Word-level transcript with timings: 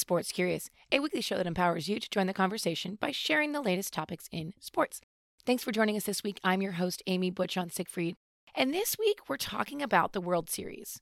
Sports 0.00 0.32
Curious, 0.32 0.70
a 0.90 0.98
weekly 0.98 1.20
show 1.20 1.36
that 1.36 1.46
empowers 1.46 1.88
you 1.88 2.00
to 2.00 2.10
join 2.10 2.26
the 2.26 2.32
conversation 2.32 2.96
by 2.98 3.10
sharing 3.10 3.52
the 3.52 3.60
latest 3.60 3.92
topics 3.92 4.28
in 4.32 4.54
sports. 4.58 5.00
Thanks 5.44 5.62
for 5.62 5.72
joining 5.72 5.96
us 5.96 6.04
this 6.04 6.22
week. 6.22 6.40
I'm 6.42 6.62
your 6.62 6.72
host, 6.72 7.02
Amy 7.06 7.30
Butchon 7.30 7.70
Siegfried, 7.70 8.16
and 8.54 8.72
this 8.72 8.98
week 8.98 9.18
we're 9.28 9.36
talking 9.36 9.82
about 9.82 10.12
the 10.12 10.20
World 10.20 10.48
Series. 10.48 11.00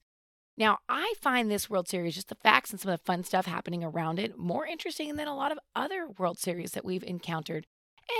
Now, 0.56 0.78
I 0.88 1.14
find 1.20 1.48
this 1.48 1.70
World 1.70 1.88
Series, 1.88 2.16
just 2.16 2.28
the 2.28 2.34
facts 2.34 2.72
and 2.72 2.80
some 2.80 2.90
of 2.90 2.98
the 2.98 3.04
fun 3.04 3.22
stuff 3.22 3.46
happening 3.46 3.84
around 3.84 4.18
it, 4.18 4.36
more 4.36 4.66
interesting 4.66 5.14
than 5.14 5.28
a 5.28 5.36
lot 5.36 5.52
of 5.52 5.60
other 5.76 6.08
World 6.18 6.38
Series 6.38 6.72
that 6.72 6.84
we've 6.84 7.04
encountered. 7.04 7.66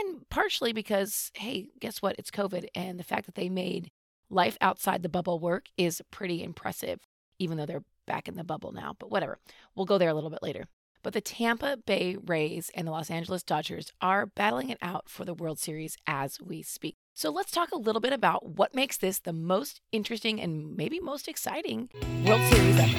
And 0.01 0.29
partially 0.29 0.73
because, 0.73 1.33
hey, 1.35 1.71
guess 1.81 2.01
what? 2.01 2.15
It's 2.17 2.31
COVID. 2.31 2.67
And 2.77 3.01
the 3.01 3.05
fact 3.05 3.27
that 3.27 3.35
they 3.35 3.49
made 3.49 3.91
life 4.31 4.57
outside 4.61 5.03
the 5.03 5.09
bubble 5.09 5.41
work 5.41 5.67
is 5.77 6.01
pretty 6.13 6.45
impressive, 6.45 7.01
even 7.41 7.57
though 7.57 7.67
they're 7.67 7.85
back 8.09 8.27
in 8.27 8.35
the 8.35 8.43
bubble 8.43 8.73
now, 8.73 8.97
but 8.99 9.11
whatever. 9.11 9.39
We'll 9.77 9.87
go 9.87 9.99
there 9.99 10.09
a 10.09 10.15
little 10.15 10.31
bit 10.31 10.43
later. 10.43 10.65
But 11.05 11.13
the 11.13 11.21
Tampa 11.21 11.77
Bay 11.77 12.17
Rays 12.27 12.71
and 12.75 12.89
the 12.89 12.91
Los 12.91 13.11
Angeles 13.11 13.45
Dodgers 13.45 13.93
are 14.01 14.27
battling 14.27 14.71
it 14.71 14.79
out 14.83 15.09
for 15.09 15.25
the 15.25 15.35
World 15.35 15.61
Series 15.61 15.97
as 16.09 16.41
we 16.41 16.63
speak. 16.63 16.97
So 17.15 17.31
let's 17.31 17.53
talk 17.53 17.71
a 17.71 17.79
little 17.79 18.01
bit 18.01 18.13
about 18.13 18.45
what 18.47 18.75
makes 18.75 18.97
this 18.97 19.21
the 19.21 19.33
most 19.33 19.81
interesting 19.93 20.41
and 20.41 20.77
maybe 20.77 20.99
most 20.99 21.29
exciting 21.29 21.89
World 22.25 22.43
Series 22.51 22.79
ever. 22.79 22.99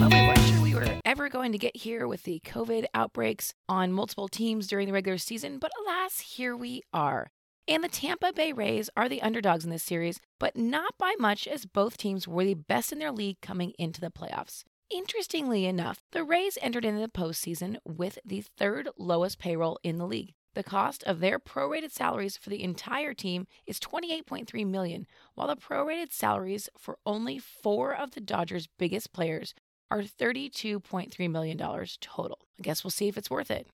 Well, 0.00 0.10
we 0.10 0.26
weren't 0.26 0.38
sure 0.40 0.60
we 0.60 0.74
were 0.74 1.00
ever 1.04 1.28
going 1.28 1.52
to 1.52 1.58
get 1.58 1.76
here 1.76 2.08
with 2.08 2.24
the 2.24 2.40
COVID 2.44 2.86
outbreaks 2.92 3.54
on 3.68 3.92
multiple 3.92 4.28
teams 4.28 4.66
during 4.66 4.88
the 4.88 4.92
regular 4.92 5.18
season, 5.18 5.58
but 5.58 5.70
alas, 5.80 6.18
here 6.20 6.56
we 6.56 6.82
are. 6.92 7.30
And 7.68 7.84
the 7.84 7.88
Tampa 7.88 8.32
Bay 8.32 8.52
Rays 8.52 8.90
are 8.96 9.08
the 9.08 9.22
underdogs 9.22 9.64
in 9.64 9.70
this 9.70 9.84
series, 9.84 10.20
but 10.40 10.56
not 10.56 10.98
by 10.98 11.14
much 11.18 11.46
as 11.46 11.64
both 11.64 11.96
teams 11.96 12.26
were 12.26 12.44
the 12.44 12.54
best 12.54 12.92
in 12.92 12.98
their 12.98 13.12
league 13.12 13.40
coming 13.40 13.72
into 13.78 14.00
the 14.00 14.10
playoffs. 14.10 14.64
Interestingly 14.90 15.66
enough, 15.66 16.02
the 16.10 16.24
Rays 16.24 16.58
entered 16.60 16.84
into 16.84 17.00
the 17.00 17.08
postseason 17.08 17.76
with 17.86 18.18
the 18.24 18.40
third 18.58 18.88
lowest 18.98 19.38
payroll 19.38 19.78
in 19.84 19.98
the 19.98 20.06
league. 20.06 20.34
The 20.54 20.64
cost 20.64 21.02
of 21.04 21.20
their 21.20 21.38
prorated 21.38 21.92
salaries 21.92 22.36
for 22.36 22.50
the 22.50 22.62
entire 22.62 23.14
team 23.14 23.46
is 23.64 23.80
28.3 23.80 24.66
million, 24.66 25.06
while 25.34 25.46
the 25.46 25.56
prorated 25.56 26.12
salaries 26.12 26.68
for 26.76 26.98
only 27.06 27.38
4 27.38 27.94
of 27.94 28.10
the 28.10 28.20
Dodgers' 28.20 28.68
biggest 28.78 29.12
players 29.12 29.54
are 29.90 30.02
$32.3 30.02 31.30
million 31.30 31.58
total. 32.00 32.38
I 32.58 32.62
guess 32.62 32.82
we'll 32.84 32.90
see 32.90 33.08
if 33.08 33.16
it's 33.16 33.30
worth 33.30 33.50
it. 33.50 33.68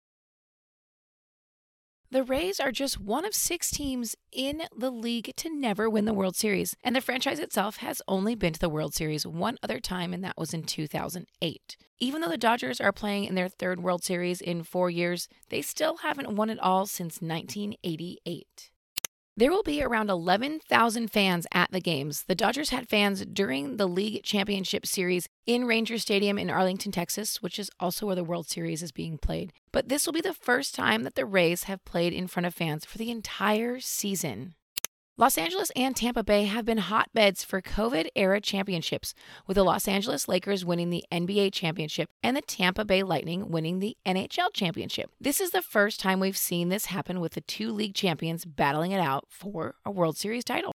The 2.10 2.22
Rays 2.22 2.58
are 2.58 2.72
just 2.72 2.98
one 2.98 3.26
of 3.26 3.34
six 3.34 3.70
teams 3.70 4.16
in 4.32 4.62
the 4.74 4.90
league 4.90 5.30
to 5.36 5.54
never 5.54 5.90
win 5.90 6.06
the 6.06 6.14
World 6.14 6.36
Series, 6.36 6.74
and 6.82 6.96
the 6.96 7.02
franchise 7.02 7.38
itself 7.38 7.76
has 7.78 8.00
only 8.08 8.34
been 8.34 8.54
to 8.54 8.58
the 8.58 8.70
World 8.70 8.94
Series 8.94 9.26
one 9.26 9.58
other 9.62 9.78
time, 9.78 10.14
and 10.14 10.24
that 10.24 10.38
was 10.38 10.54
in 10.54 10.62
2008. 10.62 11.76
Even 11.98 12.22
though 12.22 12.30
the 12.30 12.38
Dodgers 12.38 12.80
are 12.80 12.92
playing 12.92 13.24
in 13.24 13.34
their 13.34 13.50
third 13.50 13.82
World 13.82 14.02
Series 14.02 14.40
in 14.40 14.62
four 14.62 14.88
years, 14.88 15.28
they 15.50 15.60
still 15.60 15.98
haven't 15.98 16.34
won 16.34 16.48
it 16.48 16.58
all 16.60 16.86
since 16.86 17.20
1988. 17.20 18.70
There 19.38 19.52
will 19.52 19.62
be 19.62 19.84
around 19.84 20.10
11,000 20.10 21.12
fans 21.12 21.46
at 21.52 21.70
the 21.70 21.80
games. 21.80 22.24
The 22.24 22.34
Dodgers 22.34 22.70
had 22.70 22.88
fans 22.88 23.24
during 23.24 23.76
the 23.76 23.86
League 23.86 24.24
Championship 24.24 24.84
Series 24.84 25.28
in 25.46 25.64
Ranger 25.64 25.96
Stadium 25.98 26.40
in 26.40 26.50
Arlington, 26.50 26.90
Texas, 26.90 27.40
which 27.40 27.56
is 27.56 27.70
also 27.78 28.04
where 28.04 28.16
the 28.16 28.24
World 28.24 28.48
Series 28.48 28.82
is 28.82 28.90
being 28.90 29.16
played. 29.16 29.52
But 29.70 29.90
this 29.90 30.06
will 30.06 30.12
be 30.12 30.20
the 30.20 30.34
first 30.34 30.74
time 30.74 31.04
that 31.04 31.14
the 31.14 31.24
Rays 31.24 31.62
have 31.64 31.84
played 31.84 32.12
in 32.12 32.26
front 32.26 32.46
of 32.46 32.54
fans 32.54 32.84
for 32.84 32.98
the 32.98 33.12
entire 33.12 33.78
season. 33.78 34.56
Los 35.20 35.36
Angeles 35.36 35.72
and 35.74 35.96
Tampa 35.96 36.22
Bay 36.22 36.44
have 36.44 36.64
been 36.64 36.78
hotbeds 36.78 37.42
for 37.42 37.60
COVID 37.60 38.06
era 38.14 38.40
championships, 38.40 39.14
with 39.48 39.56
the 39.56 39.64
Los 39.64 39.88
Angeles 39.88 40.28
Lakers 40.28 40.64
winning 40.64 40.90
the 40.90 41.02
NBA 41.10 41.52
championship 41.52 42.08
and 42.22 42.36
the 42.36 42.40
Tampa 42.40 42.84
Bay 42.84 43.02
Lightning 43.02 43.50
winning 43.50 43.80
the 43.80 43.96
NHL 44.06 44.52
championship. 44.54 45.10
This 45.20 45.40
is 45.40 45.50
the 45.50 45.60
first 45.60 45.98
time 45.98 46.20
we've 46.20 46.36
seen 46.36 46.68
this 46.68 46.84
happen 46.84 47.18
with 47.18 47.32
the 47.32 47.40
two 47.40 47.72
league 47.72 47.94
champions 47.94 48.44
battling 48.44 48.92
it 48.92 49.00
out 49.00 49.24
for 49.28 49.74
a 49.84 49.90
World 49.90 50.16
Series 50.16 50.44
title. 50.44 50.70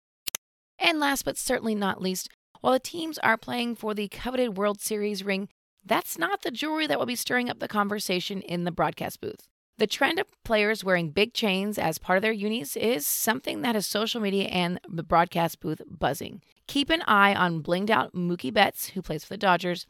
And 0.77 0.99
last 0.99 1.23
but 1.23 1.37
certainly 1.37 1.73
not 1.73 2.01
least, 2.01 2.27
while 2.59 2.73
the 2.73 2.79
teams 2.79 3.17
are 3.19 3.37
playing 3.37 3.75
for 3.75 3.93
the 3.93 4.09
coveted 4.09 4.57
World 4.57 4.81
Series 4.81 5.23
ring, 5.23 5.47
that's 5.85 6.17
not 6.17 6.41
the 6.41 6.51
jewelry 6.51 6.85
that 6.87 6.99
will 6.99 7.05
be 7.05 7.15
stirring 7.15 7.49
up 7.49 7.59
the 7.59 7.69
conversation 7.69 8.41
in 8.41 8.65
the 8.65 8.71
broadcast 8.73 9.21
booth. 9.21 9.47
The 9.79 9.87
trend 9.87 10.19
of 10.19 10.27
players 10.43 10.83
wearing 10.83 11.09
big 11.09 11.33
chains 11.33 11.79
as 11.79 11.97
part 11.97 12.17
of 12.17 12.21
their 12.21 12.31
unis 12.31 12.75
is 12.75 13.07
something 13.07 13.61
that 13.61 13.73
has 13.73 13.87
social 13.87 14.21
media 14.21 14.45
and 14.45 14.79
the 14.87 15.01
broadcast 15.01 15.59
booth 15.59 15.81
buzzing. 15.87 16.41
Keep 16.67 16.91
an 16.91 17.01
eye 17.07 17.33
on 17.33 17.63
blinged 17.63 17.89
out 17.89 18.13
Mookie 18.13 18.53
Betts, 18.53 18.89
who 18.89 19.01
plays 19.01 19.23
for 19.23 19.33
the 19.33 19.37
Dodgers, 19.37 19.87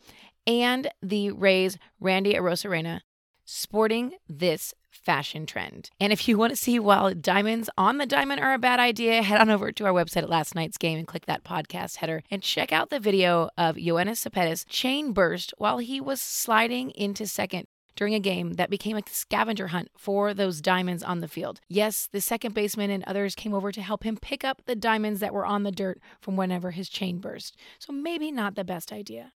and 0.47 0.89
the 1.01 1.31
Rays' 1.31 1.77
Randy 1.99 2.33
Arozarena 2.33 3.01
sporting 3.45 4.13
this 4.29 4.73
fashion 4.89 5.45
trend. 5.45 5.89
And 5.99 6.13
if 6.13 6.27
you 6.27 6.37
want 6.37 6.51
to 6.51 6.55
see 6.55 6.79
why 6.79 7.13
diamonds 7.13 7.69
on 7.77 7.97
the 7.97 8.05
diamond 8.05 8.39
are 8.41 8.53
a 8.53 8.59
bad 8.59 8.79
idea, 8.79 9.21
head 9.21 9.41
on 9.41 9.49
over 9.49 9.71
to 9.71 9.85
our 9.85 9.91
website 9.91 10.23
at 10.23 10.29
last 10.29 10.55
night's 10.55 10.77
game 10.77 10.97
and 10.97 11.07
click 11.07 11.25
that 11.25 11.43
podcast 11.43 11.97
header 11.97 12.23
and 12.31 12.41
check 12.41 12.71
out 12.71 12.89
the 12.89 12.99
video 12.99 13.49
of 13.57 13.75
Yoenis 13.75 14.17
Cespedes 14.17 14.65
chain 14.65 15.11
burst 15.11 15.53
while 15.57 15.79
he 15.79 15.99
was 15.99 16.21
sliding 16.21 16.91
into 16.91 17.25
second 17.25 17.67
during 17.95 18.13
a 18.13 18.19
game 18.19 18.53
that 18.53 18.69
became 18.69 18.97
a 18.97 19.03
scavenger 19.07 19.67
hunt 19.67 19.89
for 19.97 20.33
those 20.33 20.61
diamonds 20.61 21.03
on 21.03 21.19
the 21.19 21.27
field. 21.27 21.61
Yes, 21.67 22.07
the 22.11 22.21
second 22.21 22.53
baseman 22.53 22.89
and 22.89 23.03
others 23.05 23.35
came 23.35 23.53
over 23.53 23.71
to 23.71 23.81
help 23.81 24.03
him 24.03 24.17
pick 24.17 24.43
up 24.43 24.61
the 24.65 24.75
diamonds 24.75 25.19
that 25.19 25.33
were 25.33 25.45
on 25.45 25.63
the 25.63 25.71
dirt 25.71 25.99
from 26.21 26.35
whenever 26.35 26.71
his 26.71 26.89
chain 26.89 27.19
burst. 27.19 27.57
So 27.79 27.93
maybe 27.93 28.31
not 28.31 28.55
the 28.55 28.63
best 28.63 28.91
idea. 28.91 29.33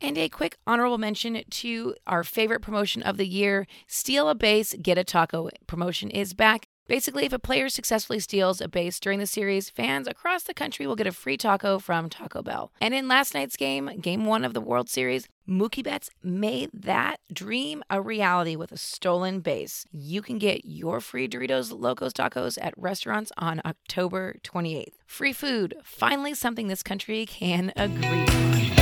And 0.00 0.18
a 0.18 0.28
quick 0.28 0.58
honorable 0.66 0.98
mention 0.98 1.42
to 1.48 1.94
our 2.06 2.22
favorite 2.22 2.60
promotion 2.60 3.02
of 3.02 3.16
the 3.16 3.26
year 3.26 3.66
Steal 3.86 4.28
a 4.28 4.34
Base, 4.34 4.74
Get 4.82 4.98
a 4.98 5.04
Taco 5.04 5.48
promotion 5.66 6.10
is 6.10 6.34
back. 6.34 6.68
Basically, 6.86 7.24
if 7.24 7.32
a 7.32 7.38
player 7.38 7.68
successfully 7.68 8.20
steals 8.20 8.60
a 8.60 8.68
base 8.68 9.00
during 9.00 9.18
the 9.18 9.26
series, 9.26 9.68
fans 9.70 10.06
across 10.06 10.44
the 10.44 10.54
country 10.54 10.86
will 10.86 10.94
get 10.94 11.06
a 11.06 11.12
free 11.12 11.36
taco 11.36 11.80
from 11.80 12.08
Taco 12.08 12.42
Bell. 12.42 12.70
And 12.80 12.94
in 12.94 13.08
last 13.08 13.34
night's 13.34 13.56
game, 13.56 13.90
game 14.00 14.24
one 14.24 14.44
of 14.44 14.54
the 14.54 14.60
World 14.60 14.88
Series, 14.88 15.26
Mookie 15.48 15.82
Betts 15.82 16.10
made 16.22 16.70
that 16.72 17.16
dream 17.32 17.82
a 17.90 18.00
reality 18.00 18.54
with 18.54 18.70
a 18.70 18.76
stolen 18.76 19.40
base. 19.40 19.84
You 19.90 20.22
can 20.22 20.38
get 20.38 20.64
your 20.64 21.00
free 21.00 21.28
Doritos 21.28 21.76
Locos 21.76 22.12
Tacos 22.12 22.56
at 22.60 22.74
restaurants 22.76 23.32
on 23.36 23.60
October 23.64 24.36
28th. 24.44 24.94
Free 25.06 25.32
food, 25.32 25.74
finally 25.82 26.34
something 26.34 26.68
this 26.68 26.82
country 26.82 27.26
can 27.26 27.72
agree 27.76 28.26
on. 28.26 28.75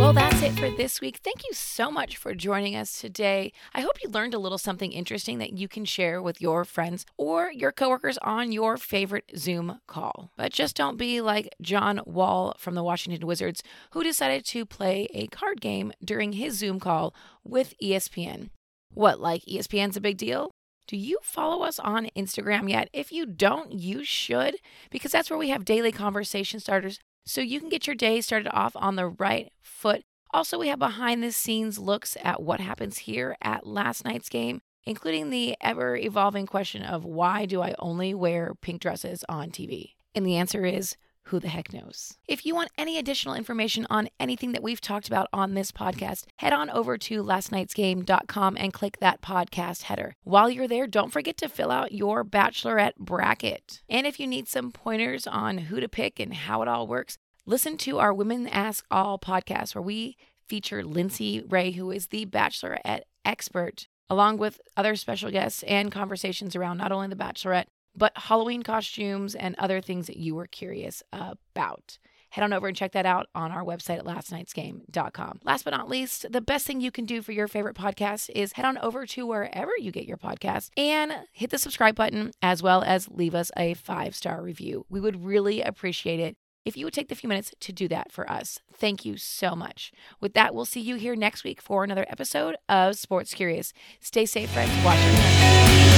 Well, 0.00 0.14
that's 0.14 0.40
it 0.40 0.58
for 0.58 0.70
this 0.70 1.02
week. 1.02 1.20
Thank 1.22 1.44
you 1.46 1.52
so 1.52 1.90
much 1.90 2.16
for 2.16 2.34
joining 2.34 2.74
us 2.74 2.98
today. 3.02 3.52
I 3.74 3.82
hope 3.82 4.02
you 4.02 4.08
learned 4.08 4.32
a 4.32 4.38
little 4.38 4.56
something 4.56 4.92
interesting 4.92 5.36
that 5.38 5.52
you 5.52 5.68
can 5.68 5.84
share 5.84 6.22
with 6.22 6.40
your 6.40 6.64
friends 6.64 7.04
or 7.18 7.52
your 7.52 7.70
coworkers 7.70 8.16
on 8.22 8.50
your 8.50 8.78
favorite 8.78 9.30
Zoom 9.36 9.78
call. 9.86 10.30
But 10.38 10.54
just 10.54 10.74
don't 10.74 10.96
be 10.96 11.20
like 11.20 11.54
John 11.60 12.00
Wall 12.06 12.54
from 12.56 12.74
the 12.74 12.82
Washington 12.82 13.26
Wizards, 13.26 13.62
who 13.90 14.02
decided 14.02 14.46
to 14.46 14.64
play 14.64 15.06
a 15.12 15.26
card 15.26 15.60
game 15.60 15.92
during 16.02 16.32
his 16.32 16.56
Zoom 16.56 16.80
call 16.80 17.14
with 17.44 17.74
ESPN. 17.80 18.48
What, 18.94 19.20
like 19.20 19.42
ESPN's 19.44 19.98
a 19.98 20.00
big 20.00 20.16
deal? 20.16 20.50
Do 20.88 20.96
you 20.96 21.18
follow 21.22 21.62
us 21.62 21.78
on 21.78 22.08
Instagram 22.16 22.70
yet? 22.70 22.88
If 22.94 23.12
you 23.12 23.26
don't, 23.26 23.70
you 23.78 24.02
should, 24.04 24.56
because 24.90 25.12
that's 25.12 25.28
where 25.28 25.38
we 25.38 25.50
have 25.50 25.66
daily 25.66 25.92
conversation 25.92 26.58
starters 26.58 27.00
so 27.30 27.40
you 27.40 27.60
can 27.60 27.68
get 27.68 27.86
your 27.86 27.94
day 27.94 28.20
started 28.20 28.50
off 28.52 28.72
on 28.74 28.96
the 28.96 29.06
right 29.06 29.52
foot. 29.62 30.02
Also, 30.32 30.58
we 30.58 30.66
have 30.66 30.80
behind 30.80 31.22
the 31.22 31.30
scenes 31.30 31.78
looks 31.78 32.16
at 32.24 32.42
what 32.42 32.58
happens 32.58 32.98
here 32.98 33.36
at 33.40 33.64
last 33.64 34.04
night's 34.04 34.28
game, 34.28 34.60
including 34.84 35.30
the 35.30 35.56
ever 35.60 35.96
evolving 35.96 36.44
question 36.44 36.82
of 36.82 37.04
why 37.04 37.46
do 37.46 37.62
I 37.62 37.76
only 37.78 38.14
wear 38.14 38.54
pink 38.60 38.80
dresses 38.80 39.24
on 39.28 39.50
TV? 39.50 39.92
And 40.12 40.26
the 40.26 40.36
answer 40.36 40.64
is 40.64 40.96
who 41.24 41.38
the 41.38 41.48
heck 41.48 41.72
knows? 41.72 42.16
If 42.26 42.44
you 42.44 42.54
want 42.54 42.70
any 42.76 42.98
additional 42.98 43.34
information 43.34 43.86
on 43.90 44.08
anything 44.18 44.52
that 44.52 44.62
we've 44.62 44.80
talked 44.80 45.06
about 45.06 45.28
on 45.32 45.54
this 45.54 45.72
podcast, 45.72 46.24
head 46.36 46.52
on 46.52 46.70
over 46.70 46.98
to 46.98 47.22
lastnightsgame.com 47.22 48.56
and 48.58 48.72
click 48.72 48.98
that 48.98 49.22
podcast 49.22 49.82
header. 49.82 50.14
While 50.24 50.50
you're 50.50 50.68
there, 50.68 50.86
don't 50.86 51.12
forget 51.12 51.36
to 51.38 51.48
fill 51.48 51.70
out 51.70 51.92
your 51.92 52.24
bachelorette 52.24 52.96
bracket. 52.96 53.82
And 53.88 54.06
if 54.06 54.18
you 54.18 54.26
need 54.26 54.48
some 54.48 54.72
pointers 54.72 55.26
on 55.26 55.58
who 55.58 55.80
to 55.80 55.88
pick 55.88 56.18
and 56.18 56.34
how 56.34 56.62
it 56.62 56.68
all 56.68 56.86
works, 56.86 57.16
listen 57.46 57.76
to 57.78 57.98
our 57.98 58.12
Women 58.12 58.46
Ask 58.48 58.84
All 58.90 59.18
podcast 59.18 59.74
where 59.74 59.82
we 59.82 60.16
feature 60.46 60.82
Lindsay 60.82 61.44
Ray, 61.48 61.72
who 61.72 61.90
is 61.90 62.08
the 62.08 62.26
bachelorette 62.26 63.02
expert 63.24 63.86
along 64.10 64.36
with 64.38 64.60
other 64.76 64.96
special 64.96 65.30
guests 65.30 65.62
and 65.62 65.92
conversations 65.92 66.56
around 66.56 66.78
not 66.78 66.90
only 66.92 67.06
the 67.06 67.14
Bachelorette, 67.14 67.66
but 68.00 68.12
Halloween 68.16 68.64
costumes 68.64 69.36
and 69.36 69.54
other 69.58 69.80
things 69.80 70.08
that 70.08 70.16
you 70.16 70.34
were 70.34 70.46
curious 70.48 71.04
about. 71.12 71.98
Head 72.30 72.44
on 72.44 72.52
over 72.52 72.68
and 72.68 72.76
check 72.76 72.92
that 72.92 73.06
out 73.06 73.26
on 73.34 73.50
our 73.50 73.64
website 73.64 73.98
at 73.98 74.04
lastnightsgame.com. 74.04 75.40
Last 75.44 75.64
but 75.64 75.72
not 75.72 75.88
least, 75.88 76.26
the 76.30 76.40
best 76.40 76.66
thing 76.66 76.80
you 76.80 76.90
can 76.92 77.04
do 77.04 77.22
for 77.22 77.32
your 77.32 77.48
favorite 77.48 77.76
podcast 77.76 78.30
is 78.34 78.52
head 78.52 78.64
on 78.64 78.78
over 78.78 79.04
to 79.06 79.26
wherever 79.26 79.72
you 79.78 79.90
get 79.90 80.06
your 80.06 80.16
podcast 80.16 80.70
and 80.76 81.12
hit 81.32 81.50
the 81.50 81.58
subscribe 81.58 81.96
button 81.96 82.30
as 82.40 82.62
well 82.62 82.82
as 82.84 83.08
leave 83.08 83.34
us 83.34 83.50
a 83.56 83.74
five 83.74 84.14
star 84.14 84.42
review. 84.42 84.86
We 84.88 85.00
would 85.00 85.24
really 85.24 85.60
appreciate 85.60 86.20
it. 86.20 86.36
if 86.64 86.76
you 86.76 86.84
would 86.86 86.94
take 86.94 87.08
the 87.08 87.14
few 87.16 87.28
minutes 87.28 87.52
to 87.58 87.72
do 87.72 87.88
that 87.88 88.12
for 88.12 88.30
us. 88.30 88.60
Thank 88.72 89.04
you 89.04 89.16
so 89.16 89.56
much. 89.56 89.90
With 90.20 90.34
that, 90.34 90.54
we'll 90.54 90.66
see 90.66 90.80
you 90.80 90.96
here 90.96 91.16
next 91.16 91.42
week 91.42 91.60
for 91.60 91.82
another 91.82 92.04
episode 92.08 92.54
of 92.68 92.96
Sports 92.96 93.34
Curious. 93.34 93.72
Stay 93.98 94.24
safe, 94.26 94.50
friends. 94.50 94.70
Wash 94.84 95.02
your. 95.04 95.89